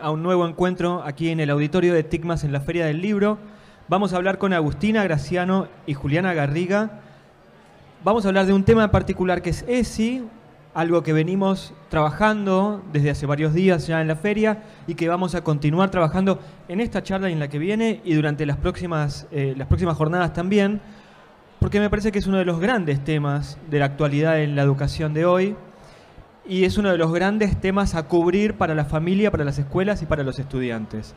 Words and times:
a 0.00 0.10
un 0.10 0.22
nuevo 0.22 0.46
encuentro 0.46 1.02
aquí 1.04 1.30
en 1.30 1.40
el 1.40 1.50
auditorio 1.50 1.92
de 1.92 2.02
TICMAS 2.02 2.44
en 2.44 2.52
la 2.52 2.60
Feria 2.60 2.86
del 2.86 3.02
Libro. 3.02 3.38
Vamos 3.88 4.12
a 4.12 4.16
hablar 4.16 4.38
con 4.38 4.52
Agustina 4.52 5.02
Graciano 5.02 5.68
y 5.86 5.94
Juliana 5.94 6.32
Garriga. 6.34 7.00
Vamos 8.04 8.24
a 8.24 8.28
hablar 8.28 8.46
de 8.46 8.52
un 8.52 8.64
tema 8.64 8.84
en 8.84 8.90
particular 8.90 9.42
que 9.42 9.50
es 9.50 9.64
ESI, 9.68 10.24
algo 10.74 11.02
que 11.02 11.12
venimos 11.12 11.74
trabajando 11.88 12.82
desde 12.92 13.10
hace 13.10 13.26
varios 13.26 13.52
días 13.52 13.86
ya 13.86 14.00
en 14.00 14.08
la 14.08 14.16
feria 14.16 14.62
y 14.86 14.94
que 14.94 15.08
vamos 15.08 15.34
a 15.34 15.42
continuar 15.42 15.90
trabajando 15.90 16.38
en 16.68 16.80
esta 16.80 17.02
charla 17.02 17.28
y 17.28 17.32
en 17.32 17.40
la 17.40 17.48
que 17.48 17.58
viene 17.58 18.00
y 18.04 18.14
durante 18.14 18.46
las 18.46 18.56
próximas, 18.56 19.26
eh, 19.32 19.54
las 19.56 19.66
próximas 19.66 19.96
jornadas 19.96 20.32
también, 20.32 20.80
porque 21.58 21.80
me 21.80 21.90
parece 21.90 22.12
que 22.12 22.18
es 22.20 22.26
uno 22.26 22.38
de 22.38 22.44
los 22.44 22.60
grandes 22.60 23.02
temas 23.04 23.58
de 23.70 23.80
la 23.80 23.86
actualidad 23.86 24.40
en 24.40 24.56
la 24.56 24.62
educación 24.62 25.12
de 25.14 25.24
hoy 25.24 25.56
y 26.46 26.64
es 26.64 26.78
uno 26.78 26.90
de 26.90 26.98
los 26.98 27.12
grandes 27.12 27.60
temas 27.60 27.94
a 27.94 28.04
cubrir 28.04 28.54
para 28.54 28.74
la 28.74 28.84
familia, 28.84 29.30
para 29.30 29.44
las 29.44 29.58
escuelas 29.58 30.02
y 30.02 30.06
para 30.06 30.24
los 30.24 30.38
estudiantes. 30.38 31.14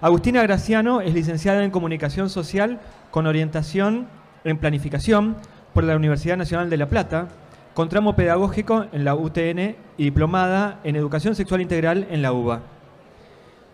Agustina 0.00 0.42
Graciano 0.42 1.00
es 1.00 1.14
licenciada 1.14 1.64
en 1.64 1.70
Comunicación 1.70 2.30
Social 2.30 2.80
con 3.10 3.26
orientación 3.26 4.06
en 4.44 4.58
Planificación 4.58 5.36
por 5.74 5.84
la 5.84 5.96
Universidad 5.96 6.36
Nacional 6.36 6.70
de 6.70 6.76
La 6.76 6.88
Plata, 6.88 7.28
con 7.74 7.88
tramo 7.88 8.14
pedagógico 8.14 8.86
en 8.92 9.04
la 9.04 9.14
UTN 9.14 9.76
y 9.96 10.04
diplomada 10.04 10.80
en 10.84 10.96
Educación 10.96 11.34
Sexual 11.34 11.60
Integral 11.60 12.06
en 12.10 12.22
la 12.22 12.32
UBA. 12.32 12.62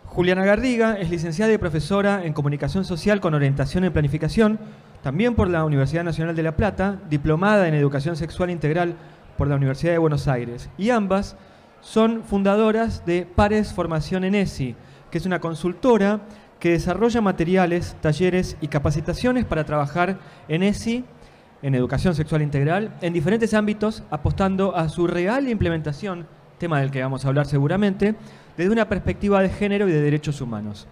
Juliana 0.07 0.45
Garriga 0.45 0.95
es 0.95 1.11
licenciada 1.11 1.53
y 1.53 1.59
profesora 1.59 2.25
en 2.25 2.35
Comunicación 2.35 2.85
Social 2.85 3.21
con 3.21 3.35
orientación 3.35 3.85
en 3.85 3.93
Planificación, 3.93 4.61
también 5.03 5.35
por 5.35 5.49
la 5.49 5.65
Universidad 5.65 6.05
Nacional 6.05 6.37
de 6.37 6.43
La 6.43 6.57
Plata, 6.57 7.01
diplomada 7.11 7.67
en 7.67 7.75
Educación 7.75 8.17
Sexual 8.17 8.51
Integral 8.51 8.95
por 9.37 9.49
la 9.49 9.57
Universidad 9.57 9.93
de 9.93 9.99
Buenos 9.99 10.29
Aires. 10.29 10.71
Y 10.79 10.91
ambas 10.91 11.37
son 11.81 12.25
fundadoras 12.25 13.05
de 13.05 13.27
Pares 13.27 13.73
Formación 13.73 14.25
en 14.25 14.35
ESI, 14.35 14.75
que 15.11 15.19
es 15.19 15.27
una 15.27 15.41
consultora 15.41 16.21
que 16.59 16.71
desarrolla 16.71 17.21
materiales, 17.21 17.97
talleres 18.01 18.57
y 18.61 18.69
capacitaciones 18.69 19.45
para 19.45 19.65
trabajar 19.65 20.19
en 20.49 20.63
ESI, 20.63 21.05
en 21.63 21.75
educación 21.75 22.15
sexual 22.15 22.43
integral, 22.43 22.95
en 23.01 23.13
diferentes 23.13 23.55
ámbitos, 23.55 24.03
apostando 24.11 24.75
a 24.75 24.89
su 24.89 25.07
real 25.07 25.49
implementación, 25.49 26.27
tema 26.59 26.81
del 26.81 26.91
que 26.91 27.03
vamos 27.03 27.25
a 27.25 27.29
hablar 27.29 27.47
seguramente, 27.47 28.15
desde 28.57 28.73
una 28.73 28.89
perspectiva 28.89 29.43
de 29.43 29.51
género 29.51 29.89
y 29.89 29.93
de 29.93 30.01
derechos 30.01 30.41
humanos. 30.41 30.87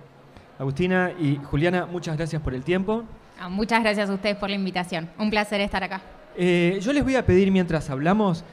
Agustina 0.59 1.13
y 1.19 1.37
Juliana, 1.37 1.87
muchas 1.87 2.17
gracias 2.17 2.43
por 2.43 2.55
el 2.55 2.63
tiempo. 2.65 3.05
Ah, 3.41 3.49
muchas 3.49 3.83
gracias 3.83 4.11
a 4.11 4.15
ustedes 4.15 4.37
por 4.37 4.51
la 4.51 4.57
invitación. 4.57 5.09
Un 5.19 5.31
placer 5.31 5.61
estar 5.61 5.83
acá. 5.83 6.01
Eh, 6.37 6.79
yo 6.81 6.93
les 6.93 7.05
voy 7.05 7.17
a 7.17 7.27
pedir 7.27 7.51
mientras 7.51 7.91
hablamos, 7.91 8.45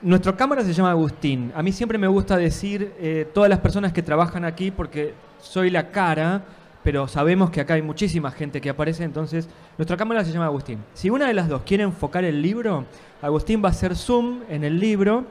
nuestro 0.00 0.36
cámara 0.36 0.62
se 0.64 0.72
llama 0.72 0.90
Agustín. 0.90 1.52
A 1.54 1.62
mí 1.62 1.72
siempre 1.72 1.96
me 1.96 2.08
gusta 2.08 2.36
decir 2.36 2.92
eh, 2.98 3.28
todas 3.32 3.48
las 3.48 3.60
personas 3.60 3.92
que 3.92 4.02
trabajan 4.02 4.44
aquí 4.44 4.70
porque 4.70 5.14
soy 5.40 5.70
la 5.70 5.90
cara, 5.90 6.42
pero 6.82 7.06
sabemos 7.06 7.50
que 7.50 7.60
acá 7.60 7.74
hay 7.74 7.82
muchísima 7.82 8.32
gente 8.32 8.60
que 8.60 8.70
aparece, 8.70 9.04
entonces 9.04 9.48
nuestra 9.78 9.96
cámara 9.96 10.24
se 10.24 10.32
llama 10.32 10.46
Agustín. 10.46 10.80
Si 10.94 11.08
una 11.08 11.28
de 11.28 11.34
las 11.34 11.48
dos 11.48 11.62
quiere 11.62 11.84
enfocar 11.84 12.24
el 12.24 12.42
libro, 12.42 12.84
Agustín 13.20 13.62
va 13.62 13.68
a 13.68 13.72
hacer 13.72 13.94
zoom 13.94 14.40
en 14.48 14.64
el 14.64 14.80
libro 14.80 15.24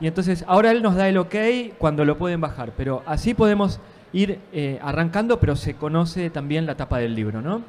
y 0.00 0.06
entonces 0.06 0.44
ahora 0.46 0.70
él 0.70 0.82
nos 0.82 0.96
da 0.96 1.08
el 1.08 1.16
ok 1.16 1.34
cuando 1.78 2.04
lo 2.04 2.18
pueden 2.18 2.40
bajar, 2.42 2.72
pero 2.76 3.02
así 3.06 3.32
podemos 3.32 3.80
ir 4.12 4.38
eh, 4.52 4.78
arrancando, 4.82 5.40
pero 5.40 5.56
se 5.56 5.74
conoce 5.74 6.28
también 6.28 6.66
la 6.66 6.74
tapa 6.74 6.98
del 6.98 7.14
libro, 7.14 7.40
¿no? 7.40 7.62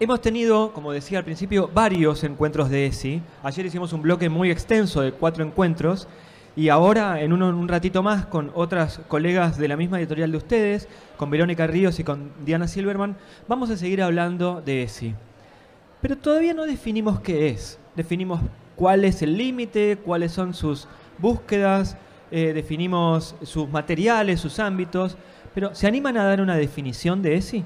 Hemos 0.00 0.20
tenido, 0.20 0.72
como 0.72 0.92
decía 0.92 1.18
al 1.18 1.24
principio, 1.24 1.68
varios 1.74 2.22
encuentros 2.22 2.70
de 2.70 2.86
ESI. 2.86 3.20
Ayer 3.42 3.66
hicimos 3.66 3.92
un 3.92 4.00
bloque 4.00 4.28
muy 4.28 4.48
extenso 4.48 5.00
de 5.00 5.10
cuatro 5.10 5.44
encuentros 5.44 6.06
y 6.54 6.68
ahora, 6.68 7.20
en 7.20 7.32
un, 7.32 7.66
ratito 7.66 8.00
más, 8.00 8.24
con 8.26 8.52
otras 8.54 9.00
colegas 9.08 9.58
de 9.58 9.66
la 9.66 9.76
misma 9.76 9.98
editorial 9.98 10.30
de 10.30 10.36
ustedes, 10.36 10.88
con 11.16 11.30
Verónica 11.30 11.66
Ríos 11.66 11.98
y 11.98 12.04
con 12.04 12.30
Diana 12.44 12.68
Silverman, 12.68 13.16
vamos 13.48 13.70
a 13.70 13.76
seguir 13.76 14.00
hablando 14.00 14.62
de 14.64 14.84
ESI. 14.84 15.16
Pero 16.00 16.16
todavía 16.16 16.54
no 16.54 16.64
definimos 16.64 17.18
qué 17.18 17.48
es. 17.48 17.80
Definimos 17.96 18.40
cuál 18.76 19.04
es 19.04 19.20
el 19.22 19.36
límite, 19.36 19.98
cuáles 20.04 20.30
son 20.30 20.54
sus 20.54 20.86
búsquedas, 21.18 21.96
eh, 22.30 22.52
definimos 22.52 23.34
sus 23.42 23.68
materiales, 23.68 24.38
sus 24.38 24.60
ámbitos. 24.60 25.16
Pero, 25.56 25.74
¿se 25.74 25.88
animan 25.88 26.16
a 26.18 26.24
dar 26.24 26.40
una 26.40 26.54
definición 26.54 27.20
de 27.20 27.34
ESI? 27.34 27.64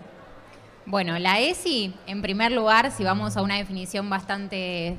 Bueno, 0.84 1.16
la 1.20 1.38
ESI, 1.38 1.94
en 2.08 2.22
primer 2.22 2.50
lugar, 2.50 2.90
si 2.90 3.04
vamos 3.04 3.36
a 3.36 3.42
una 3.42 3.56
definición 3.56 4.10
bastante 4.10 4.96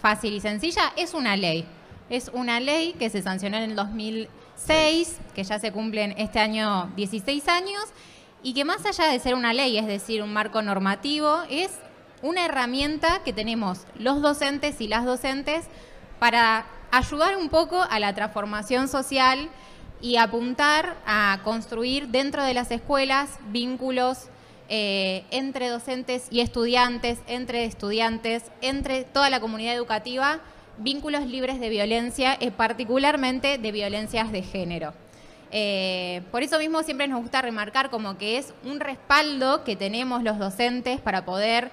fácil 0.00 0.32
y 0.32 0.40
sencilla, 0.40 0.94
es 0.96 1.12
una 1.12 1.36
ley. 1.36 1.66
Es 2.08 2.30
una 2.32 2.60
ley 2.60 2.94
que 2.94 3.10
se 3.10 3.20
sancionó 3.20 3.58
en 3.58 3.64
el 3.64 3.76
2006, 3.76 5.18
que 5.34 5.44
ya 5.44 5.58
se 5.58 5.70
cumplen 5.70 6.14
este 6.16 6.38
año 6.38 6.90
16 6.96 7.46
años, 7.48 7.84
y 8.42 8.54
que 8.54 8.64
más 8.64 8.86
allá 8.86 9.12
de 9.12 9.18
ser 9.18 9.34
una 9.34 9.52
ley, 9.52 9.76
es 9.76 9.86
decir, 9.86 10.22
un 10.22 10.32
marco 10.32 10.62
normativo, 10.62 11.42
es 11.50 11.72
una 12.22 12.46
herramienta 12.46 13.20
que 13.22 13.34
tenemos 13.34 13.80
los 13.98 14.22
docentes 14.22 14.80
y 14.80 14.88
las 14.88 15.04
docentes 15.04 15.66
para 16.18 16.64
ayudar 16.90 17.36
un 17.36 17.50
poco 17.50 17.82
a 17.82 18.00
la 18.00 18.14
transformación 18.14 18.88
social 18.88 19.50
y 20.00 20.16
apuntar 20.16 20.96
a 21.04 21.40
construir 21.44 22.08
dentro 22.08 22.42
de 22.44 22.54
las 22.54 22.70
escuelas 22.70 23.38
vínculos 23.50 24.28
eh, 24.70 25.24
entre 25.30 25.70
docentes 25.70 26.26
y 26.30 26.40
estudiantes, 26.40 27.20
entre 27.26 27.64
estudiantes, 27.64 28.42
entre 28.60 29.04
toda 29.04 29.30
la 29.30 29.40
comunidad 29.40 29.74
educativa, 29.74 30.40
vínculos 30.76 31.24
libres 31.26 31.58
de 31.58 31.70
violencia, 31.70 32.36
eh, 32.38 32.50
particularmente 32.50 33.56
de 33.56 33.72
violencias 33.72 34.30
de 34.30 34.42
género. 34.42 34.92
Eh, 35.50 36.20
por 36.30 36.42
eso 36.42 36.58
mismo 36.58 36.82
siempre 36.82 37.08
nos 37.08 37.22
gusta 37.22 37.40
remarcar 37.40 37.88
como 37.88 38.18
que 38.18 38.36
es 38.36 38.52
un 38.62 38.80
respaldo 38.80 39.64
que 39.64 39.74
tenemos 39.74 40.22
los 40.22 40.38
docentes 40.38 41.00
para 41.00 41.24
poder 41.24 41.70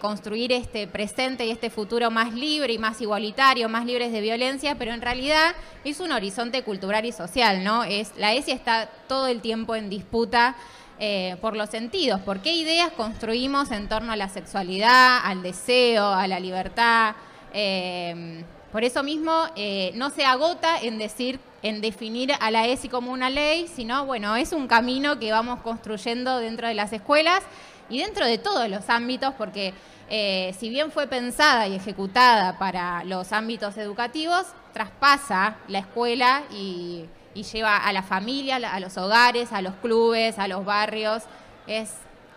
construir 0.00 0.52
este 0.52 0.86
presente 0.86 1.44
y 1.44 1.50
este 1.50 1.70
futuro 1.70 2.08
más 2.12 2.32
libre 2.32 2.72
y 2.72 2.78
más 2.78 3.00
igualitario, 3.00 3.68
más 3.68 3.84
libres 3.84 4.12
de 4.12 4.20
violencia, 4.20 4.76
pero 4.78 4.92
en 4.92 5.00
realidad 5.00 5.56
es 5.82 5.98
un 5.98 6.12
horizonte 6.12 6.62
cultural 6.62 7.04
y 7.04 7.10
social, 7.10 7.64
¿no? 7.64 7.82
La 8.16 8.32
ESI 8.32 8.52
está 8.52 8.88
todo 9.08 9.26
el 9.26 9.40
tiempo 9.40 9.74
en 9.74 9.90
disputa 9.90 10.54
eh, 10.98 11.36
por 11.42 11.54
los 11.56 11.68
sentidos, 11.68 12.22
por 12.22 12.40
qué 12.40 12.54
ideas 12.54 12.90
construimos 12.92 13.70
en 13.70 13.86
torno 13.86 14.12
a 14.12 14.16
la 14.16 14.30
sexualidad, 14.30 15.18
al 15.22 15.42
deseo, 15.42 16.06
a 16.06 16.26
la 16.26 16.40
libertad. 16.40 17.14
Eh, 17.52 18.42
por 18.72 18.82
eso 18.82 19.02
mismo 19.02 19.44
eh, 19.56 19.92
no 19.94 20.08
se 20.08 20.24
agota 20.24 20.80
en 20.80 20.96
decir, 20.96 21.38
en 21.62 21.82
definir 21.82 22.32
a 22.40 22.50
la 22.50 22.66
ESI 22.66 22.88
como 22.88 23.12
una 23.12 23.28
ley, 23.28 23.68
sino 23.68 24.06
bueno, 24.06 24.36
es 24.36 24.52
un 24.52 24.68
camino 24.68 25.18
que 25.18 25.30
vamos 25.32 25.60
construyendo 25.60 26.38
dentro 26.38 26.66
de 26.66 26.74
las 26.74 26.94
escuelas 26.94 27.42
y 27.90 27.98
dentro 27.98 28.24
de 28.24 28.38
todos 28.38 28.66
los 28.70 28.88
ámbitos, 28.88 29.34
porque 29.34 29.74
si 30.08 30.70
bien 30.70 30.92
fue 30.92 31.08
pensada 31.08 31.66
y 31.66 31.74
ejecutada 31.74 32.58
para 32.58 33.04
los 33.04 33.32
ámbitos 33.32 33.76
educativos, 33.76 34.46
traspasa 34.72 35.56
la 35.68 35.80
escuela 35.80 36.44
y 36.52 37.06
y 37.36 37.42
lleva 37.42 37.76
a 37.76 37.92
la 37.92 38.02
familia, 38.02 38.56
a 38.56 38.80
los 38.80 38.96
hogares, 38.96 39.52
a 39.52 39.60
los 39.60 39.74
clubes, 39.74 40.38
a 40.38 40.48
los 40.48 40.64
barrios. 40.64 41.22
Es, 41.66 41.92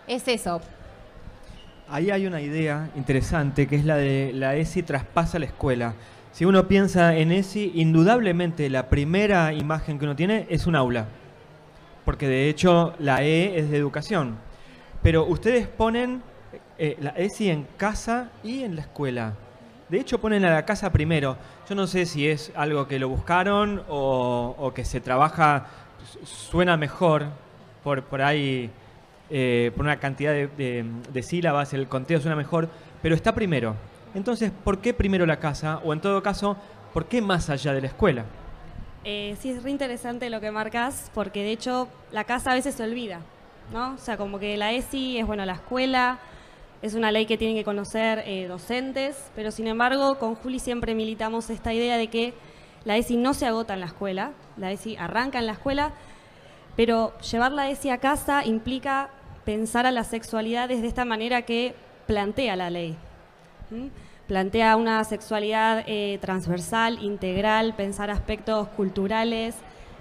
es 0.06 0.28
eso. 0.28 0.60
Ahí 1.88 2.10
hay 2.10 2.26
una 2.26 2.40
idea 2.40 2.90
interesante 2.94 3.66
que 3.66 3.76
es 3.76 3.84
la 3.84 3.96
de 3.96 4.32
la 4.34 4.54
ESI 4.56 4.82
traspasa 4.82 5.38
la 5.38 5.46
escuela. 5.46 5.94
Si 6.32 6.44
uno 6.44 6.68
piensa 6.68 7.16
en 7.16 7.32
ESI, 7.32 7.72
indudablemente 7.74 8.68
la 8.70 8.88
primera 8.88 9.52
imagen 9.52 9.98
que 9.98 10.04
uno 10.04 10.14
tiene 10.14 10.46
es 10.50 10.66
un 10.66 10.76
aula. 10.76 11.06
Porque 12.04 12.28
de 12.28 12.48
hecho 12.48 12.94
la 12.98 13.24
E 13.24 13.58
es 13.58 13.70
de 13.70 13.76
educación. 13.78 14.36
Pero 15.02 15.24
ustedes 15.26 15.66
ponen 15.66 16.22
eh, 16.78 16.96
la 17.00 17.10
ESI 17.10 17.50
en 17.50 17.66
casa 17.76 18.30
y 18.44 18.62
en 18.62 18.76
la 18.76 18.82
escuela. 18.82 19.34
De 19.90 19.98
hecho 19.98 20.20
ponen 20.20 20.44
a 20.44 20.50
la 20.50 20.64
casa 20.64 20.92
primero. 20.92 21.36
Yo 21.68 21.74
no 21.74 21.88
sé 21.88 22.06
si 22.06 22.28
es 22.28 22.52
algo 22.54 22.86
que 22.86 23.00
lo 23.00 23.08
buscaron 23.08 23.82
o, 23.88 24.72
que 24.72 24.84
se 24.84 25.00
trabaja, 25.00 25.66
suena 26.24 26.76
mejor 26.76 27.26
por, 27.82 28.04
por 28.04 28.22
ahí, 28.22 28.70
eh, 29.30 29.72
por 29.74 29.84
una 29.84 29.98
cantidad 29.98 30.32
de, 30.32 31.22
sílabas, 31.22 31.74
el 31.74 31.88
conteo 31.88 32.20
suena 32.20 32.36
mejor, 32.36 32.68
pero 33.02 33.16
está 33.16 33.34
primero. 33.34 33.74
Entonces, 34.14 34.52
¿por 34.62 34.78
qué 34.78 34.94
primero 34.94 35.26
la 35.26 35.40
casa? 35.40 35.80
O 35.84 35.92
en 35.92 36.00
todo 36.00 36.22
caso, 36.22 36.56
¿por 36.94 37.06
qué 37.06 37.20
más 37.20 37.50
allá 37.50 37.72
de 37.72 37.80
la 37.80 37.88
escuela? 37.88 38.24
Eh, 39.02 39.34
sí, 39.40 39.50
es 39.50 39.62
re 39.62 39.70
interesante 39.70 40.30
lo 40.30 40.40
que 40.40 40.52
marcas, 40.52 41.10
porque 41.14 41.42
de 41.42 41.50
hecho 41.50 41.88
la 42.12 42.22
casa 42.22 42.52
a 42.52 42.54
veces 42.54 42.76
se 42.76 42.84
olvida, 42.84 43.22
¿no? 43.72 43.94
O 43.94 43.98
sea, 43.98 44.16
como 44.16 44.38
que 44.38 44.56
la 44.56 44.72
ESI 44.72 45.18
es, 45.18 45.26
bueno, 45.26 45.44
la 45.44 45.54
escuela, 45.54 46.20
es 46.82 46.94
una 46.94 47.12
ley 47.12 47.26
que 47.26 47.36
tienen 47.36 47.56
que 47.56 47.64
conocer 47.64 48.22
eh, 48.26 48.46
docentes, 48.46 49.30
pero 49.34 49.50
sin 49.50 49.66
embargo 49.66 50.18
con 50.18 50.34
Juli 50.34 50.58
siempre 50.58 50.94
militamos 50.94 51.50
esta 51.50 51.74
idea 51.74 51.98
de 51.98 52.08
que 52.08 52.34
la 52.84 52.96
ESI 52.96 53.16
no 53.16 53.34
se 53.34 53.46
agota 53.46 53.74
en 53.74 53.80
la 53.80 53.86
escuela, 53.86 54.32
la 54.56 54.72
ESI 54.72 54.96
arranca 54.96 55.38
en 55.38 55.46
la 55.46 55.52
escuela, 55.52 55.92
pero 56.76 57.12
llevar 57.18 57.52
la 57.52 57.68
ESI 57.68 57.90
a 57.90 57.98
casa 57.98 58.44
implica 58.44 59.10
pensar 59.44 59.84
a 59.84 59.90
la 59.90 60.04
sexualidad 60.04 60.68
desde 60.68 60.86
esta 60.86 61.04
manera 61.04 61.42
que 61.42 61.74
plantea 62.06 62.56
la 62.56 62.70
ley. 62.70 62.96
Plantea 64.26 64.76
una 64.76 65.04
sexualidad 65.04 65.84
eh, 65.86 66.18
transversal, 66.20 67.02
integral, 67.02 67.74
pensar 67.74 68.10
aspectos 68.10 68.68
culturales, 68.68 69.54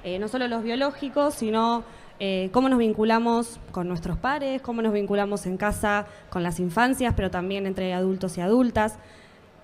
eh, 0.03 0.17
no 0.17 0.27
solo 0.27 0.47
los 0.47 0.63
biológicos, 0.63 1.33
sino 1.35 1.83
eh, 2.19 2.49
cómo 2.51 2.67
nos 2.67 2.79
vinculamos 2.79 3.59
con 3.71 3.87
nuestros 3.87 4.17
pares, 4.17 4.61
cómo 4.61 4.81
nos 4.81 4.93
vinculamos 4.93 5.45
en 5.45 5.57
casa 5.57 6.05
con 6.29 6.43
las 6.43 6.59
infancias, 6.59 7.13
pero 7.15 7.31
también 7.31 7.65
entre 7.65 7.93
adultos 7.93 8.37
y 8.37 8.41
adultas. 8.41 8.97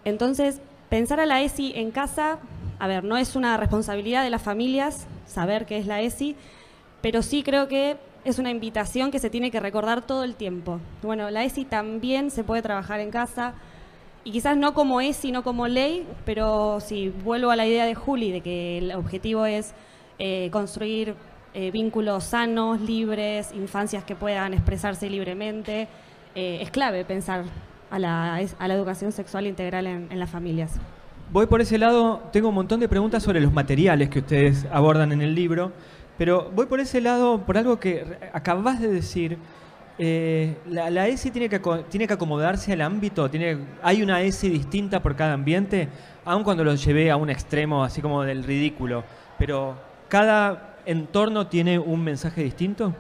Entonces, 0.06 0.62
pensar 0.90 1.19
a 1.19 1.25
la 1.25 1.42
ESI 1.42 1.74
en 1.75 1.92
casa, 1.92 2.40
a 2.80 2.88
ver, 2.88 3.04
no 3.04 3.18
es 3.18 3.36
una 3.36 3.57
responsabilidad 3.57 4.24
de 4.24 4.30
las 4.30 4.42
familias 4.42 5.07
saber 5.25 5.66
qué 5.66 5.78
es 5.78 5.86
la 5.86 6.02
ESI, 6.02 6.36
pero 7.02 7.22
sí 7.22 7.44
creo 7.44 7.68
que 7.68 7.98
es 8.24 8.40
una 8.40 8.52
invitación 8.52 9.12
que 9.12 9.19
se 9.19 9.30
tiene 9.30 9.52
que 9.52 9.60
recordar 9.60 10.02
todo 10.02 10.24
el 10.24 10.36
tiempo. 10.36 10.80
Bueno, 11.02 11.30
la 11.30 11.44
ESI 11.44 11.66
también 11.66 12.31
se 12.31 12.44
puede 12.44 12.62
trabajar 12.62 13.00
en 13.00 13.12
casa, 13.12 13.54
y 14.25 14.31
quizás 14.31 14.57
no 14.57 14.74
como 14.74 15.02
ESI, 15.02 15.31
no 15.31 15.44
como 15.44 15.68
ley, 15.68 16.07
pero 16.25 16.80
si 16.80 17.10
vuelvo 17.10 17.52
a 17.52 17.56
la 17.56 17.68
idea 17.68 17.86
de 17.86 17.94
Juli, 17.94 18.31
de 18.31 18.42
que 18.42 18.80
el 18.80 18.92
objetivo 18.94 19.46
es 19.46 19.75
eh, 20.18 20.50
construir 20.52 21.16
eh, 21.56 21.72
vínculos 21.72 22.25
sanos, 22.25 22.80
libres, 22.81 23.52
infancias 23.54 24.04
que 24.04 24.16
puedan 24.16 24.54
expresarse 24.54 25.10
libremente, 25.10 25.88
eh, 26.36 26.60
es 26.62 26.69
clave 26.69 27.04
pensar 27.06 27.46
a 27.90 27.98
la, 27.98 28.36
a 28.36 28.68
la 28.68 28.74
educación 28.74 29.12
sexual 29.12 29.48
integral 29.48 29.88
en, 29.88 30.07
en 30.12 30.19
las 30.19 30.30
familias. 30.30 30.80
Voy 31.31 31.48
por 31.48 31.62
ese 31.62 31.80
lado, 31.80 32.22
tengo 32.31 32.50
un 32.50 32.56
montón 32.56 32.80
de 32.80 32.88
preguntas 32.88 33.24
sobre 33.24 33.40
los 33.40 33.52
materiales 33.52 34.10
que 34.10 34.19
ustedes 34.19 34.68
abordan 34.72 35.12
en 35.12 35.22
el 35.22 35.34
libro. 35.34 35.72
Pero 36.18 36.50
voy 36.54 36.66
por 36.66 36.80
ese 36.80 37.02
lado, 37.02 37.46
por 37.46 37.57
algo 37.57 37.80
que 37.80 38.18
acabas 38.34 38.80
de 38.80 38.88
decir. 38.90 39.38
Eh, 39.98 40.57
la, 40.68 41.07
ESI 41.07 41.31
tiene 41.31 41.48
que, 41.48 41.60
tiene 41.90 42.06
que 42.06 42.13
acomodarse 42.13 42.74
al 42.74 42.81
ámbito, 42.81 43.30
tiene, 43.30 43.57
hay 43.81 44.04
una 44.04 44.22
ESI 44.22 44.50
distinta 44.50 45.02
por 45.02 45.16
cada 45.16 45.31
ambiente, 45.31 45.88
aun 46.25 46.44
cuando 46.44 46.66
lo 46.66 46.75
llevé 46.75 47.10
a 47.12 47.16
un 47.16 47.30
extremo 47.30 47.81
así 47.81 48.02
como 48.02 48.24
del 48.24 48.44
ridículo, 48.44 49.06
pero 49.40 49.78
cada 50.10 50.75
entorno 50.86 51.48
tiene 51.48 51.80
un 51.80 52.04
mensaje 52.04 52.44
distinto. 52.44 52.94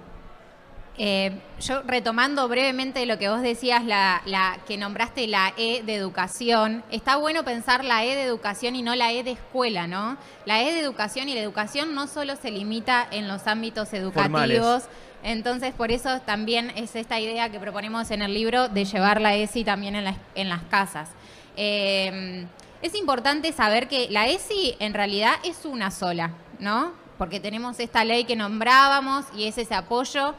Eh, 0.97 1.37
yo 1.59 1.81
retomando 1.81 2.47
brevemente 2.47 3.05
lo 3.05 3.17
que 3.17 3.27
vos 3.27 3.41
decías, 3.41 3.83
la, 3.83 4.21
la, 4.25 4.59
que 4.65 4.77
nombraste 4.77 5.27
la 5.27 5.53
E 5.57 5.83
de 5.83 5.93
educación, 5.93 6.83
está 6.89 7.17
bueno 7.17 7.43
pensar 7.43 7.83
la 7.83 8.05
E 8.05 8.15
de 8.15 8.23
educación 8.23 8.77
y 8.77 8.81
no 8.81 8.95
la 8.95 9.11
E 9.11 9.23
de 9.23 9.31
escuela, 9.31 9.87
¿no? 9.87 10.17
La 10.45 10.61
E 10.61 10.71
de 10.71 10.79
educación 10.79 11.27
y 11.27 11.33
la 11.33 11.41
educación 11.41 11.93
no 11.95 12.07
solo 12.07 12.37
se 12.37 12.49
limita 12.49 13.05
en 13.11 13.27
los 13.27 13.45
ámbitos 13.45 13.91
educativos, 13.93 14.83
entonces 15.21 15.73
por 15.73 15.91
eso 15.91 16.21
también 16.21 16.71
es 16.77 16.95
esta 16.95 17.19
idea 17.19 17.49
que 17.49 17.59
proponemos 17.59 18.09
en 18.11 18.21
el 18.21 18.33
libro 18.33 18.69
de 18.69 18.85
llevar 18.85 19.19
la 19.19 19.35
ESI 19.35 19.65
también 19.65 19.95
en, 19.95 20.15
en 20.35 20.49
las 20.49 20.61
casas. 20.63 21.09
Eh, 21.57 22.45
es 22.81 22.95
importante 22.95 23.51
saber 23.51 23.89
que 23.89 24.07
la 24.11 24.27
ESI 24.27 24.75
en 24.79 24.93
realidad 24.93 25.33
es 25.43 25.65
una 25.65 25.91
sola, 25.91 26.31
¿no? 26.59 26.93
Porque 27.17 27.39
tenemos 27.39 27.79
esta 27.79 28.03
ley 28.03 28.25
que 28.25 28.35
nombrábamos 28.35 29.25
y 29.35 29.45
es 29.45 29.57
ese 29.57 29.73
apoyo 29.73 30.35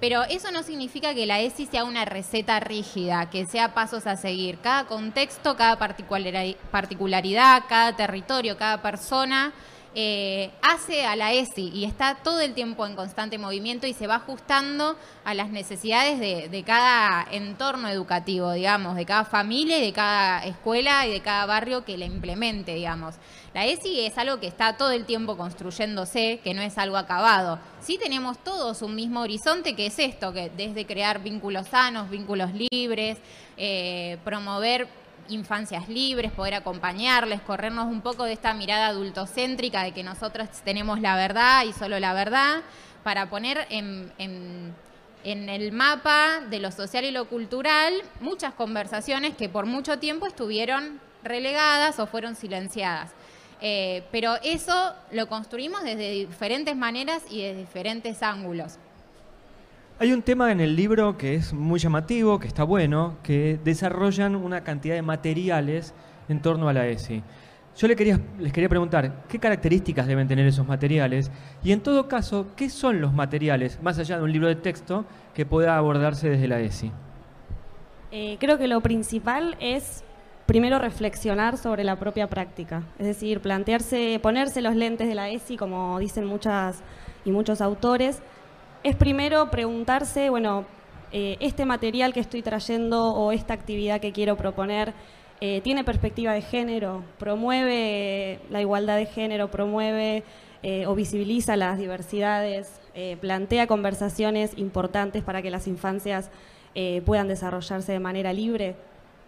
pero 0.00 0.22
eso 0.24 0.52
no 0.52 0.62
significa 0.62 1.12
que 1.12 1.26
la 1.26 1.40
ESI 1.40 1.66
sea 1.66 1.84
una 1.84 2.04
receta 2.04 2.60
rígida, 2.60 3.30
que 3.30 3.46
sea 3.46 3.74
pasos 3.74 4.06
a 4.06 4.16
seguir. 4.16 4.58
Cada 4.58 4.84
contexto, 4.84 5.56
cada 5.56 5.76
particularidad, 5.76 7.64
cada 7.68 7.96
territorio, 7.96 8.56
cada 8.56 8.80
persona 8.80 9.52
eh, 10.00 10.52
hace 10.62 11.04
a 11.06 11.16
la 11.16 11.32
ESI 11.32 11.72
y 11.74 11.84
está 11.84 12.14
todo 12.22 12.40
el 12.40 12.54
tiempo 12.54 12.86
en 12.86 12.94
constante 12.94 13.36
movimiento 13.36 13.84
y 13.88 13.94
se 13.94 14.06
va 14.06 14.14
ajustando 14.14 14.96
a 15.24 15.34
las 15.34 15.50
necesidades 15.50 16.20
de, 16.20 16.62
cada 16.64 17.26
entorno 17.32 17.88
educativo, 17.88 18.52
digamos, 18.52 18.94
de 18.94 19.04
cada 19.04 19.24
familia 19.24 19.78
de 19.80 19.92
cada 19.92 20.44
escuela 20.44 21.04
y 21.04 21.10
de 21.10 21.20
cada 21.20 21.46
barrio 21.46 21.84
que 21.84 21.98
la 21.98 22.04
implemente, 22.04 22.74
digamos. 22.74 23.16
La 23.52 23.66
ESI 23.66 24.06
es 24.06 24.16
algo 24.18 24.38
que 24.38 24.46
está 24.46 24.76
todo 24.76 24.92
el 24.92 25.04
tiempo 25.04 25.36
construyéndose, 25.36 26.38
que 26.44 26.54
no 26.54 26.62
es 26.62 26.78
algo 26.78 26.96
acabado. 26.96 27.58
Sí 27.80 27.98
tenemos 28.00 28.38
todos 28.38 28.82
un 28.82 28.94
mismo 28.94 29.22
horizonte 29.22 29.74
que 29.74 29.86
es 29.86 29.98
esto, 29.98 30.32
que 30.32 30.48
desde 30.56 30.86
crear 30.86 31.24
vínculos 31.24 31.66
sanos, 31.66 32.08
vínculos 32.08 32.50
libres, 32.52 33.18
eh, 33.56 34.18
promover 34.22 34.86
infancias 35.28 35.88
libres, 35.88 36.32
poder 36.32 36.54
acompañarles, 36.54 37.40
corrernos 37.40 37.86
un 37.86 38.00
poco 38.00 38.24
de 38.24 38.32
esta 38.32 38.54
mirada 38.54 38.88
adultocéntrica 38.88 39.82
de 39.82 39.92
que 39.92 40.02
nosotros 40.02 40.48
tenemos 40.64 41.00
la 41.00 41.16
verdad 41.16 41.64
y 41.64 41.72
solo 41.72 41.98
la 41.98 42.12
verdad, 42.12 42.62
para 43.02 43.30
poner 43.30 43.66
en, 43.70 44.74
el 45.24 45.72
mapa 45.72 46.40
de 46.48 46.58
lo 46.58 46.70
social 46.70 47.04
y 47.04 47.10
lo 47.10 47.26
cultural 47.26 47.94
muchas 48.20 48.54
conversaciones 48.54 49.36
que 49.36 49.48
por 49.48 49.66
mucho 49.66 49.98
tiempo 49.98 50.26
estuvieron 50.26 51.00
relegadas 51.22 51.98
o 51.98 52.06
fueron 52.06 52.34
silenciadas. 52.36 53.12
Eh, 53.60 54.04
pero 54.12 54.36
eso 54.42 54.94
lo 55.10 55.26
construimos 55.26 55.82
desde 55.82 56.10
diferentes 56.10 56.76
maneras 56.76 57.22
y 57.28 57.42
desde 57.42 57.60
diferentes 57.60 58.22
ángulos. 58.22 58.78
Hay 60.00 60.12
un 60.12 60.22
tema 60.22 60.52
en 60.52 60.60
el 60.60 60.76
libro 60.76 61.18
que 61.18 61.34
es 61.34 61.52
muy 61.52 61.80
llamativo, 61.80 62.38
que 62.38 62.46
está 62.46 62.62
bueno, 62.62 63.16
que 63.24 63.58
desarrollan 63.64 64.36
una 64.36 64.62
cantidad 64.62 64.94
de 64.94 65.02
materiales 65.02 65.92
en 66.28 66.40
torno 66.40 66.68
a 66.68 66.72
la 66.72 66.86
ESI. 66.86 67.20
Yo 67.76 67.88
les 67.88 67.96
quería, 67.96 68.68
preguntar, 68.68 69.24
¿qué 69.28 69.40
características 69.40 70.06
deben 70.06 70.28
tener 70.28 70.46
esos 70.46 70.68
materiales? 70.68 71.32
Y 71.64 71.72
en 71.72 71.80
todo 71.80 72.06
caso, 72.06 72.46
¿qué 72.54 72.70
son 72.70 73.00
los 73.00 73.12
materiales, 73.12 73.82
más 73.82 73.98
allá 73.98 74.18
de 74.18 74.22
un 74.22 74.30
libro 74.30 74.46
de 74.46 74.54
texto, 74.54 75.04
que 75.34 75.44
pueda 75.44 75.76
abordarse 75.76 76.30
desde 76.30 76.46
la 76.46 76.60
ESI? 76.60 76.92
Eh, 78.12 78.36
creo 78.38 78.56
que 78.56 78.68
lo 78.68 78.80
principal 78.80 79.56
es 79.58 80.04
primero 80.46 80.78
reflexionar 80.78 81.58
sobre 81.58 81.82
la 81.82 81.96
propia 81.96 82.28
práctica, 82.28 82.84
es 83.00 83.06
decir, 83.06 83.40
plantearse, 83.40 84.20
ponerse 84.22 84.62
los 84.62 84.76
lentes 84.76 85.08
de 85.08 85.16
la 85.16 85.28
ESI, 85.28 85.56
como 85.56 85.98
dicen 85.98 86.24
muchas 86.24 86.84
y 87.24 87.32
muchos 87.32 87.60
autores, 87.60 88.22
es 88.82 88.96
primero 88.96 89.50
preguntarse, 89.50 90.30
bueno, 90.30 90.64
eh, 91.12 91.36
este 91.40 91.64
material 91.64 92.12
que 92.12 92.20
estoy 92.20 92.42
trayendo 92.42 93.14
o 93.14 93.32
esta 93.32 93.54
actividad 93.54 94.00
que 94.00 94.12
quiero 94.12 94.36
proponer 94.36 94.92
eh, 95.40 95.60
tiene 95.62 95.84
perspectiva 95.84 96.32
de 96.32 96.42
género, 96.42 97.02
promueve 97.18 98.40
la 98.50 98.60
igualdad 98.60 98.96
de 98.96 99.06
género, 99.06 99.50
promueve 99.50 100.24
eh, 100.62 100.86
o 100.86 100.94
visibiliza 100.94 101.56
las 101.56 101.78
diversidades, 101.78 102.80
plantea 103.20 103.68
conversaciones 103.68 104.58
importantes 104.58 105.22
para 105.22 105.40
que 105.40 105.52
las 105.52 105.68
infancias 105.68 106.32
puedan 107.06 107.28
desarrollarse 107.28 107.92
de 107.92 108.00
manera 108.00 108.32
libre. 108.32 108.74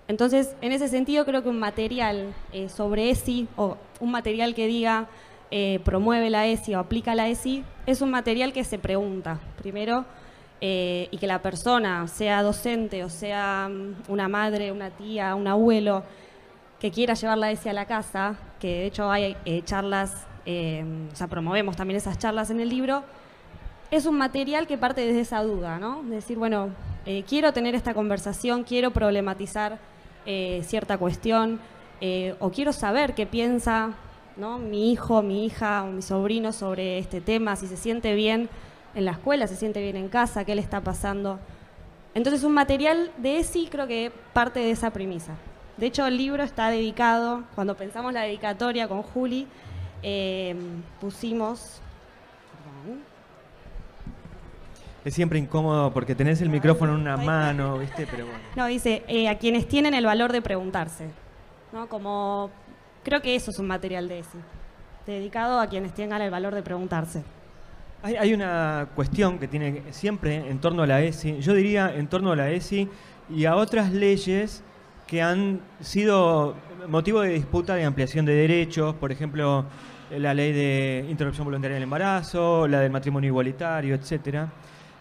Entonces, 0.09 0.57
en 0.61 0.73
ese 0.73 0.89
sentido, 0.89 1.25
creo 1.25 1.45
que 1.45 1.51
un 1.51 1.61
material 1.61 2.35
sobre 2.67 3.11
ESI 3.11 3.47
o 3.55 3.77
un 4.01 4.11
material 4.11 4.57
que 4.57 4.67
diga 4.67 5.07
eh, 5.53 5.81
promueve 5.85 6.31
la 6.31 6.47
ESI 6.47 6.77
o 6.77 6.79
aplica 6.79 7.17
la 7.17 7.29
ESI, 7.29 7.65
es 7.85 8.03
un 8.03 8.11
material 8.11 8.53
que 8.53 8.63
se 8.63 8.79
pregunta 8.79 9.41
primero 9.59 10.05
eh, 10.61 11.09
y 11.11 11.19
que 11.19 11.27
la 11.27 11.43
persona, 11.43 12.07
sea 12.07 12.45
docente 12.45 13.03
o 13.03 13.09
sea 13.09 13.69
mm, 13.69 14.13
una 14.13 14.29
madre, 14.29 14.71
una 14.71 14.91
tía, 14.91 15.35
un 15.35 15.49
abuelo, 15.49 16.05
que 16.79 16.93
quiera 16.93 17.15
llevar 17.15 17.37
la 17.37 17.51
ESI 17.51 17.69
a 17.69 17.73
la 17.73 17.87
casa, 17.87 18.37
que 18.61 18.69
de 18.69 18.87
hecho 18.87 19.11
hay 19.11 19.37
eh, 19.45 19.63
charlas, 19.65 20.27
o 20.47 21.17
sea, 21.17 21.29
promovemos 21.29 21.77
también 21.77 21.97
esas 21.97 22.19
charlas 22.19 22.51
en 22.51 22.61
el 22.61 22.69
libro, 22.69 23.03
es 23.91 24.07
un 24.07 24.17
material 24.17 24.67
que 24.67 24.79
parte 24.79 25.01
desde 25.01 25.21
esa 25.21 25.43
duda, 25.43 25.79
¿no? 25.79 26.03
De 26.05 26.17
decir, 26.17 26.39
bueno, 26.39 26.71
quiero 27.29 27.53
tener 27.53 27.77
esta 27.77 27.95
conversación, 27.95 28.65
quiero 28.65 28.91
problematizar 28.91 29.79
cierta 30.63 30.99
cuestión, 30.99 31.61
o 32.41 32.51
quiero 32.51 32.73
saber 32.73 33.15
qué 33.15 33.27
piensa 33.27 33.95
mi 34.41 34.91
hijo, 34.91 35.23
mi 35.23 35.45
hija 35.45 35.85
o 35.85 35.89
mi 35.89 36.03
sobrino 36.03 36.53
sobre 36.53 36.99
este 36.99 37.21
tema, 37.21 37.57
si 37.57 37.67
se 37.67 37.77
siente 37.77 38.15
bien 38.15 38.49
en 38.95 39.05
la 39.05 39.13
escuela, 39.13 39.47
se 39.47 39.57
siente 39.57 39.81
bien 39.83 39.97
en 39.97 40.09
casa, 40.09 40.45
qué 40.45 40.55
le 40.55 40.63
está 40.63 40.81
pasando. 40.81 41.39
Entonces 42.15 42.43
un 42.43 42.53
material 42.53 43.13
de 43.19 43.39
ESI 43.39 43.69
creo 43.71 43.87
que 43.87 44.11
parte 44.33 44.61
de 44.61 44.71
esa 44.71 44.91
premisa. 44.91 45.35
De 45.77 45.87
hecho, 45.87 46.07
el 46.07 46.17
libro 46.17 46.43
está 46.43 46.69
dedicado, 46.69 47.45
cuando 47.55 47.75
pensamos 47.77 48.13
la 48.13 48.23
dedicatoria 48.23 48.89
con 48.89 49.03
Juli, 49.03 49.47
eh, 50.03 50.55
pusimos... 51.01 51.81
Es 55.03 55.15
siempre 55.15 55.39
incómodo 55.39 55.91
porque 55.93 56.15
tenés 56.15 56.43
el 56.43 56.51
micrófono 56.51 56.95
en 56.95 57.01
una 57.01 57.17
mano, 57.17 57.79
¿viste? 57.79 58.07
Pero 58.11 58.27
No, 58.55 58.67
dice, 58.67 59.03
eh, 59.09 59.29
a 59.29 59.39
quienes 59.39 59.67
tienen 59.67 59.95
el 59.95 60.05
valor 60.05 60.33
de 60.33 60.43
preguntarse. 60.43 61.09
¿no? 61.73 61.89
Como 61.89 62.51
Creo 63.03 63.23
que 63.23 63.35
eso 63.35 63.51
es 63.51 63.59
un 63.59 63.67
material 63.67 64.09
de 64.09 64.19
ESI, 64.19 64.39
dedicado 65.07 65.59
a 65.59 65.69
quienes 65.69 65.95
tengan 65.95 66.21
el 66.21 66.31
valor 66.31 66.55
de 66.55 66.63
preguntarse. 66.63 67.23
Hay, 68.03 68.33
una 68.33 68.89
cuestión 68.95 69.39
que 69.39 69.47
tiene 69.47 69.83
siempre 69.91 70.37
en 70.37 70.59
torno 70.59 70.83
a 70.83 70.87
la 70.87 71.03
ESI, 71.03 71.41
yo 71.41 71.53
diría 71.53 71.95
en 71.95 72.09
torno 72.09 72.33
a 72.33 72.37
la 72.37 72.51
ESI 72.51 72.89
y 73.29 73.45
a 73.45 73.57
otras 73.57 73.93
leyes 73.93 74.63
que 75.07 75.21
han 75.21 75.61
sido 75.81 76.55
motivo 76.89 77.21
de 77.21 77.31
disputa 77.31 77.75
de 77.75 77.85
ampliación 77.85 78.25
de 78.25 78.33
derechos, 78.33 78.95
por 78.95 79.13
ejemplo, 79.13 79.67
la 80.11 80.33
ley 80.33 80.53
de 80.53 81.07
interrupción 81.11 81.45
voluntaria 81.45 81.75
del 81.75 81.83
embarazo, 81.83 82.67
la 82.69 82.81
del 82.81 82.91
matrimonio 82.91 83.29
igualitario, 83.29 83.95
etcétera 83.95 84.51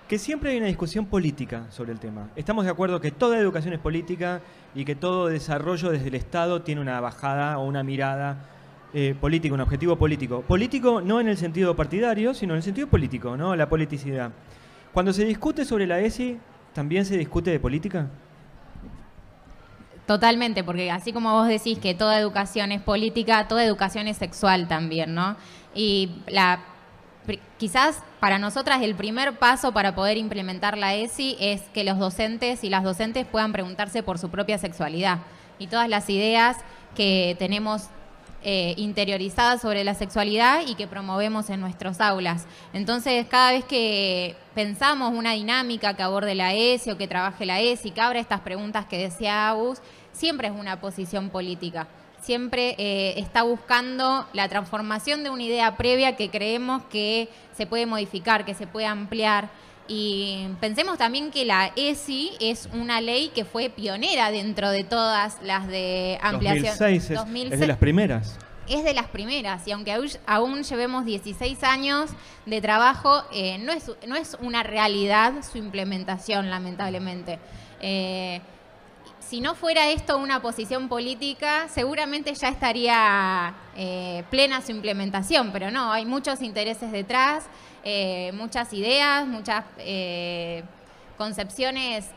que 0.09 0.17
siempre 0.17 0.49
hay 0.49 0.57
una 0.57 0.65
discusión 0.65 1.05
política 1.05 1.67
sobre 1.69 1.91
el 1.91 1.99
tema. 1.99 2.29
Estamos 2.35 2.65
de 2.65 2.71
acuerdo 2.71 2.99
que 2.99 3.11
toda 3.11 3.37
educación 3.37 3.75
es 3.75 3.79
política 3.79 4.41
y 4.73 4.83
que 4.83 4.95
todo 4.95 5.27
desarrollo 5.27 5.91
desde 5.91 6.07
el 6.07 6.15
Estado 6.15 6.63
tiene 6.63 6.81
una 6.81 6.99
bajada 6.99 7.59
o 7.59 7.67
una 7.67 7.83
mirada 7.83 8.49
eh, 8.91 9.15
político, 9.21 9.53
un 9.53 9.61
objetivo 9.61 9.97
político. 9.97 10.41
Político 10.41 10.99
no 10.99 11.21
en 11.21 11.27
el 11.27 11.37
sentido 11.37 11.75
partidario, 11.75 12.33
sino 12.33 12.53
en 12.53 12.57
el 12.57 12.63
sentido 12.63 12.87
político, 12.87 13.37
¿no? 13.37 13.55
La 13.55 13.69
politicidad. 13.69 14.31
Cuando 14.91 15.13
se 15.13 15.25
discute 15.25 15.63
sobre 15.63 15.85
la 15.85 15.99
ESI, 15.99 16.39
¿también 16.73 17.05
se 17.05 17.15
discute 17.15 17.51
de 17.51 17.59
política? 17.59 18.07
Totalmente, 20.07 20.63
porque 20.63 20.89
así 20.89 21.13
como 21.13 21.33
vos 21.33 21.47
decís 21.47 21.77
que 21.77 21.93
toda 21.93 22.19
educación 22.19 22.71
es 22.71 22.81
política, 22.81 23.47
toda 23.47 23.63
educación 23.63 24.07
es 24.07 24.17
sexual 24.17 24.67
también, 24.67 25.13
¿no? 25.13 25.35
Y 25.75 26.23
la 26.25 26.61
quizás 27.57 28.01
para 28.19 28.39
nosotras 28.39 28.81
el 28.81 28.95
primer 28.95 29.37
paso 29.37 29.71
para 29.71 29.95
poder 29.95 30.17
implementar 30.17 30.77
la 30.77 30.95
ESI 30.95 31.37
es 31.39 31.61
que 31.73 31.83
los 31.83 31.99
docentes 31.99 32.63
y 32.63 32.69
las 32.69 32.83
docentes 32.83 33.25
puedan 33.25 33.51
preguntarse 33.51 34.03
por 34.03 34.17
su 34.17 34.29
propia 34.29 34.57
sexualidad 34.57 35.19
y 35.59 35.67
todas 35.67 35.89
las 35.89 36.09
ideas 36.09 36.57
que 36.95 37.35
tenemos 37.37 37.89
eh, 38.41 38.73
interiorizadas 38.77 39.61
sobre 39.61 39.83
la 39.83 39.93
sexualidad 39.95 40.61
y 40.65 40.75
que 40.75 40.87
promovemos 40.87 41.49
en 41.49 41.59
nuestros 41.59 41.99
aulas. 41.99 42.45
Entonces, 42.71 43.25
cada 43.27 43.51
vez 43.51 43.65
que 43.65 44.37
pensamos 44.55 45.13
una 45.13 45.33
dinámica 45.33 45.93
que 45.93 46.03
aborde 46.03 46.35
la 46.35 46.53
ESI 46.53 46.91
o 46.91 46.97
que 46.97 47.07
trabaje 47.07 47.45
la 47.45 47.59
ESI, 47.59 47.91
que 47.91 47.99
abra 47.99 48.19
estas 48.19 48.39
preguntas 48.39 48.85
que 48.85 48.97
decía 48.97 49.49
Agus, 49.49 49.79
siempre 50.13 50.47
es 50.47 50.53
una 50.53 50.79
posición 50.79 51.29
política. 51.29 51.87
Siempre 52.21 52.75
eh, 52.77 53.13
está 53.17 53.43
buscando 53.43 54.27
la 54.33 54.47
transformación 54.49 55.23
de 55.23 55.29
una 55.29 55.43
idea 55.43 55.77
previa 55.77 56.15
que 56.15 56.29
creemos 56.29 56.83
que 56.91 57.29
se 57.55 57.65
puede 57.65 57.85
modificar, 57.85 58.45
que 58.45 58.53
se 58.53 58.67
puede 58.67 58.87
ampliar. 58.87 59.49
Y 59.87 60.47
pensemos 60.59 60.97
también 60.97 61.31
que 61.31 61.45
la 61.45 61.71
ESI 61.75 62.31
es 62.39 62.69
una 62.73 63.01
ley 63.01 63.31
que 63.33 63.43
fue 63.43 63.69
pionera 63.69 64.29
dentro 64.29 64.69
de 64.69 64.83
todas 64.83 65.41
las 65.41 65.67
de 65.67 66.19
ampliación. 66.21 66.77
2006 66.77 67.11
es, 67.11 67.53
es 67.53 67.59
de 67.59 67.67
las 67.67 67.77
primeras. 67.77 68.37
Es 68.67 68.83
de 68.83 68.93
las 68.93 69.07
primeras 69.07 69.67
y 69.67 69.71
aunque 69.71 69.91
aún 70.27 70.61
llevemos 70.61 71.05
16 71.05 71.63
años 71.63 72.11
de 72.45 72.61
trabajo, 72.61 73.23
eh, 73.33 73.57
no, 73.57 73.71
es, 73.71 73.91
no 74.07 74.15
es 74.15 74.37
una 74.41 74.61
realidad 74.61 75.33
su 75.41 75.57
implementación, 75.57 76.51
lamentablemente. 76.51 77.39
Eh, 77.81 78.41
si 79.29 79.41
no 79.41 79.53
fuera 79.53 79.91
esto 79.91 80.17
una 80.17 80.41
posición 80.41 80.89
política, 80.89 81.67
seguramente 81.67 82.33
ya 82.33 82.47
estaría 82.47 83.53
eh, 83.75 84.23
plena 84.31 84.63
su 84.63 84.71
implementación, 84.71 85.51
pero 85.51 85.69
no, 85.69 85.91
hay 85.91 86.03
muchos 86.03 86.41
intereses 86.41 86.91
detrás. 86.91 87.45
Eh, 87.83 88.31
muchas 88.33 88.73
ideas, 88.73 89.27
muchas 89.27 89.65
eh, 89.77 90.63
concepciones 91.15 92.07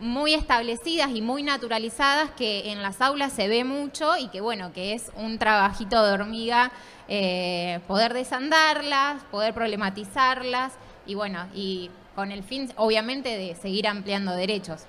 muy 0.00 0.32
establecidas 0.32 1.10
y 1.12 1.22
muy 1.22 1.42
naturalizadas 1.42 2.30
que 2.30 2.70
en 2.70 2.82
las 2.82 3.00
aulas 3.00 3.32
se 3.32 3.48
ve 3.48 3.64
mucho 3.64 4.16
y 4.16 4.28
que 4.28 4.40
bueno, 4.40 4.72
que 4.72 4.92
es 4.92 5.10
un 5.16 5.38
trabajito 5.38 6.06
de 6.06 6.12
hormiga 6.12 6.70
eh, 7.08 7.80
poder 7.88 8.14
desandarlas, 8.14 9.24
poder 9.24 9.54
problematizarlas 9.54 10.74
y 11.04 11.16
bueno, 11.16 11.48
y 11.52 11.90
con 12.14 12.30
el 12.30 12.44
fin 12.44 12.72
obviamente 12.76 13.36
de 13.36 13.56
seguir 13.56 13.88
ampliando 13.88 14.36
derechos. 14.36 14.86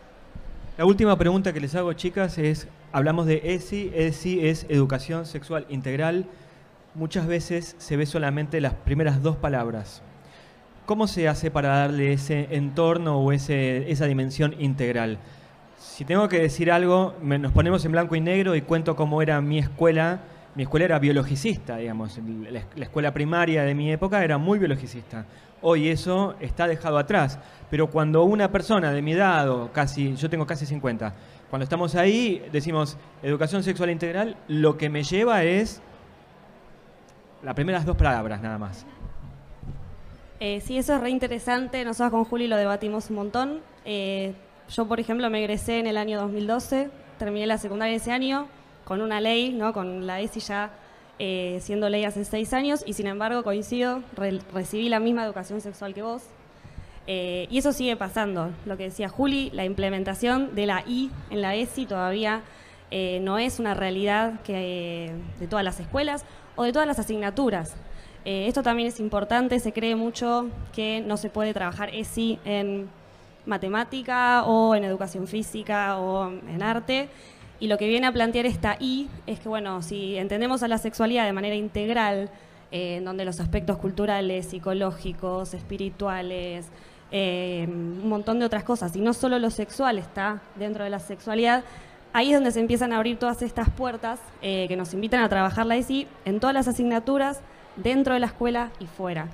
La 0.80 0.86
última 0.86 1.18
pregunta 1.18 1.52
que 1.52 1.60
les 1.60 1.76
hago 1.76 1.92
chicas 1.92 2.38
es, 2.38 2.70
hablamos 2.94 3.26
de 3.26 3.42
ESI, 3.44 3.92
ESI 3.94 4.48
es 4.48 4.66
educación 4.70 5.26
sexual 5.26 5.66
integral, 5.68 6.26
muchas 6.96 7.28
veces 7.28 7.76
se 7.80 7.98
ve 7.98 8.06
solamente 8.06 8.62
las 8.62 8.76
primeras 8.76 9.22
dos 9.22 9.36
palabras. 9.36 10.02
¿Cómo 10.86 11.08
se 11.08 11.28
hace 11.28 11.52
para 11.52 11.80
darle 11.80 12.14
ese 12.14 12.48
entorno 12.52 13.20
o 13.20 13.34
esa 13.34 14.06
dimensión 14.06 14.56
integral? 14.58 15.18
Si 15.78 16.06
tengo 16.06 16.30
que 16.30 16.40
decir 16.40 16.72
algo, 16.72 17.14
nos 17.22 17.52
ponemos 17.52 17.84
en 17.84 17.92
blanco 17.92 18.16
y 18.16 18.22
negro 18.22 18.56
y 18.56 18.62
cuento 18.62 18.96
cómo 18.96 19.22
era 19.22 19.42
mi 19.42 19.60
escuela. 19.60 20.22
Mi 20.56 20.64
escuela 20.64 20.86
era 20.86 21.00
biologicista, 21.00 21.76
digamos. 21.76 22.18
La, 22.50 22.64
la 22.78 22.84
escuela 22.86 23.14
primaria 23.14 23.64
de 23.64 23.76
mi 23.76 23.92
época 23.92 24.24
era 24.24 24.38
muy 24.38 24.60
biologicista. 24.60 25.26
Hoy 25.62 25.89
eso 25.89 26.36
está 26.39 26.68
dejado 26.68 26.98
atrás. 26.98 27.39
Pero 27.70 27.88
cuando 27.89 28.24
una 28.24 28.51
persona 28.51 28.92
de 28.92 29.01
mi 29.01 29.13
edad, 29.13 29.50
o 29.50 29.72
casi, 29.72 30.16
yo 30.16 30.30
tengo 30.30 30.46
casi 30.46 30.66
50, 30.66 31.13
cuando 31.50 31.63
estamos 31.63 31.96
ahí, 31.96 32.44
decimos 32.51 32.98
educación 33.22 33.63
sexual 33.63 33.89
integral, 33.89 34.38
lo 34.48 34.78
que 34.78 34.89
me 34.89 35.04
lleva 35.04 35.44
es 35.44 35.82
las 37.44 37.56
primeras 37.56 37.86
dos 37.86 37.96
palabras 37.96 38.42
nada 38.42 38.58
más. 38.58 38.86
Eh, 40.39 40.62
sí, 40.62 40.78
eso 40.78 40.96
es 40.96 41.01
re 41.01 41.10
interesante. 41.10 41.84
Nosotros 41.84 42.12
con 42.12 42.24
Juli 42.25 42.48
lo 42.48 42.56
debatimos 42.56 43.10
un 43.10 43.16
montón. 43.18 43.62
Eh, 43.86 44.34
yo, 44.70 44.88
por 44.88 45.00
ejemplo, 45.00 45.30
me 45.30 45.39
egresé 45.39 45.80
en 45.80 45.88
el 45.88 45.98
año 45.98 46.20
2012, 46.20 46.89
terminé 47.18 47.48
la 47.48 47.58
secundaria 47.58 47.96
ese 47.96 48.12
año 48.12 48.48
con 48.86 49.01
una 49.01 49.22
ley, 49.22 49.51
¿no? 49.51 49.74
con 49.74 50.08
la 50.08 50.20
ESI 50.22 50.39
ya 50.39 50.72
eh, 51.20 51.60
siendo 51.62 51.90
ley 51.90 52.06
hace 52.06 52.26
seis 52.26 52.54
años, 52.54 52.84
y 52.86 52.94
sin 52.94 53.08
embargo 53.08 53.44
coincido, 53.44 54.02
recibí 54.54 54.90
la 54.90 55.00
misma 55.00 55.26
educación 55.26 55.62
sexual 55.62 55.94
que 55.94 56.02
vos. 56.02 56.24
y 57.08 57.58
eso 57.58 57.74
sigue 57.74 57.96
pasando. 57.96 58.52
Lo 58.66 58.78
que 58.78 58.84
decía 58.84 59.10
Juli, 59.10 59.50
la 59.52 59.66
implementación 59.66 60.56
de 60.56 60.66
la 60.66 60.84
I 60.88 61.12
en 61.32 61.42
la 61.42 61.56
ESI 61.56 61.86
todavía 61.88 62.44
no 63.22 63.40
es 63.40 63.60
una 63.60 63.74
realidad 63.74 64.42
que, 64.42 65.12
de 65.40 65.48
todas 65.48 65.66
las 65.66 65.80
escuelas 65.80 66.24
o 66.56 66.64
de 66.64 66.72
todas 66.72 66.88
las 66.88 67.00
asignaturas. 67.00 67.76
Eh, 68.26 68.48
esto 68.48 68.64
también 68.64 68.90
es 68.90 69.00
importante, 69.00 69.60
se 69.60 69.72
cree 69.72 69.96
mucho 69.96 70.50
que 70.74 71.02
no 71.02 71.18
se 71.18 71.30
puede 71.30 71.54
trabajar 71.54 71.90
ESI 71.96 72.38
en 72.44 72.90
matemática 73.46 74.44
o 74.44 74.76
en 74.76 74.84
educación 74.84 75.26
física 75.28 75.98
o 75.98 76.30
en 76.30 76.62
arte. 76.62 77.10
Y 77.60 77.68
lo 77.68 77.78
que 77.78 77.88
viene 77.88 78.08
a 78.08 78.12
plantear 78.12 78.46
esta 78.46 78.78
I 78.80 79.10
es 79.28 79.39
que, 79.39 79.50
bueno, 79.50 79.82
si 79.82 80.16
entendemos 80.16 80.63
a 80.63 80.68
la 80.70 80.78
sexualidad 80.78 81.25
de 81.25 81.34
manera 81.34 81.56
integral, 81.56 82.30
eh, 82.72 82.98
en 82.98 83.06
donde 83.06 83.25
los 83.25 83.39
aspectos 83.42 83.78
culturales, 83.78 84.46
psicológicos, 84.46 85.54
espirituales, 85.54 86.68
eh, 87.12 87.66
un 87.68 88.08
montón 88.08 88.39
de 88.39 88.46
otras 88.46 88.63
cosas, 88.63 88.96
y 88.96 89.01
no 89.01 89.13
solo 89.13 89.39
lo 89.39 89.50
sexual 89.50 89.98
está 89.98 90.42
dentro 90.56 90.86
de 90.86 90.89
la 90.89 91.00
sexualidad, 91.00 91.63
ahí 92.13 92.30
es 92.30 92.36
donde 92.36 92.51
se 92.51 92.62
empiezan 92.62 92.94
a 92.94 92.98
abrir 92.98 93.18
todas 93.18 93.42
estas 93.42 93.70
puertas 93.70 94.20
eh, 94.42 94.68
que 94.70 94.78
nos 94.78 94.94
invitan 94.94 95.22
a 95.22 95.28
trabajar 95.28 95.66
la 95.66 95.75
ESI 95.75 96.08
en 96.24 96.39
todas 96.39 96.54
las 96.54 96.68
asignaturas, 96.68 97.42
dentro 97.75 98.13
de 98.13 98.22
la 98.22 98.28
escuela 98.28 98.72
y 98.80 98.86
fuera. 98.86 99.28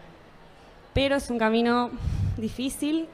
Pero 0.93 1.15
es 1.15 1.29
un 1.29 1.37
camino 1.37 1.91
difícil. 2.37 3.07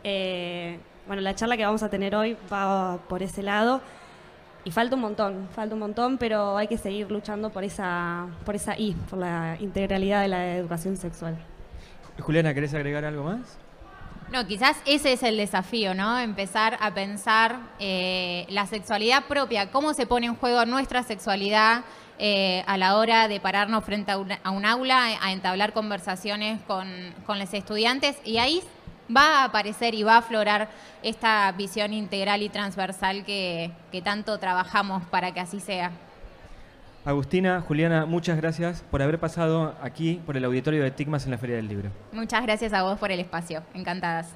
Bueno, 1.08 1.22
la 1.22 1.36
charla 1.36 1.58
que 1.58 1.65
vamos 1.65 1.84
a 1.84 1.89
tener 1.89 2.15
hoy 2.15 2.38
va 2.51 3.00
por 3.10 3.24
ese 3.24 3.41
lado. 3.44 3.82
Y 4.63 4.72
falta 4.72 4.96
un 4.96 5.01
montón, 5.01 5.50
falta 5.56 5.74
un 5.74 5.80
montón, 5.80 6.18
pero 6.18 6.58
hay 6.58 6.68
que 6.68 6.77
seguir 6.77 7.10
luchando 7.10 7.50
por 7.50 7.63
esa, 7.63 8.27
por 8.46 8.56
esa 8.56 8.77
I, 8.77 8.96
por 9.10 9.20
la 9.20 9.58
integralidad 9.60 10.22
de 10.22 10.27
la 10.27 10.56
educación 10.56 10.98
sexual. 10.98 11.38
Juliana, 12.20 12.53
¿querés 12.53 12.74
agregar 12.74 13.03
algo 13.06 13.24
más? 13.24 13.58
No, 14.32 14.48
quizás 14.48 14.77
ese 14.86 15.13
es 15.13 15.24
el 15.24 15.36
desafío, 15.36 15.94
¿no? 15.94 16.18
Empezar 16.18 16.77
a 16.80 16.94
pensar 16.94 17.60
eh, 17.80 18.46
la 18.50 18.65
sexualidad 18.65 19.25
propia, 19.25 19.72
cómo 19.72 19.94
se 19.94 20.06
pone 20.06 20.27
en 20.27 20.36
juego 20.36 20.65
nuestra 20.65 21.03
sexualidad 21.03 21.84
eh, 22.18 22.63
a 22.68 22.77
la 22.77 22.98
hora 22.98 23.27
de 23.27 23.39
pararnos 23.39 23.84
frente 23.84 24.12
a, 24.12 24.51
un 24.51 24.65
aula, 24.65 25.18
a 25.22 25.32
entablar 25.34 25.74
conversaciones 25.74 26.62
con, 26.62 26.88
los 27.27 27.53
estudiantes 27.53 28.15
y 28.24 28.38
ahí 28.38 28.62
va 29.15 29.41
a 29.41 29.44
aparecer 29.46 29.96
y 29.96 30.03
va 30.03 30.15
a 30.15 30.18
aflorar 30.20 30.70
esta 31.03 31.51
visión 31.51 31.94
integral 31.94 32.41
y 32.41 32.50
transversal 32.50 33.24
que 33.25 33.72
tanto 34.03 34.38
trabajamos 34.38 35.03
para 35.06 35.32
que 35.34 35.39
así 35.39 35.60
sea. 35.60 35.91
Agustina, 37.03 37.62
Juliana, 37.62 38.06
muchas 38.06 38.38
gracias 38.38 38.84
por 38.91 39.01
haber 39.01 39.20
pasado 39.20 39.75
aquí 39.82 40.22
por 40.24 40.38
el 40.38 40.46
auditorio 40.46 40.84
de 40.84 40.91
TICMAS 40.91 41.25
en 41.25 41.32
la 41.32 41.39
Feria 41.39 41.56
del 41.56 41.68
Libro. 41.68 41.89
Muchas 42.12 42.44
gracias 42.44 42.74
a 42.74 42.84
vos 42.84 43.00
por 43.00 43.12
el 43.12 43.20
espacio. 43.20 43.63
Encantadas. 43.74 44.36